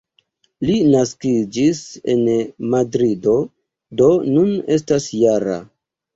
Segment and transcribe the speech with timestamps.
[0.69, 1.81] Li naskiĝis
[2.13, 2.23] en
[2.73, 3.37] Madrido,
[4.01, 5.63] do nun estas -jara.